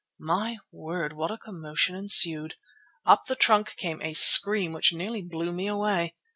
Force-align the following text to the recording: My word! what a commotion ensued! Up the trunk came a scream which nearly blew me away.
My 0.17 0.57
word! 0.71 1.13
what 1.13 1.29
a 1.29 1.37
commotion 1.37 1.95
ensued! 1.95 2.55
Up 3.05 3.25
the 3.25 3.35
trunk 3.35 3.75
came 3.75 4.01
a 4.01 4.15
scream 4.15 4.73
which 4.73 4.91
nearly 4.91 5.21
blew 5.21 5.53
me 5.53 5.67
away. 5.67 6.15